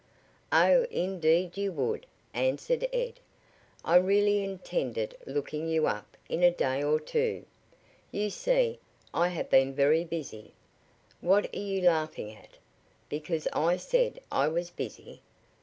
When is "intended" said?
4.43-5.15